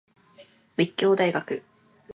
[0.77, 1.61] 立教大学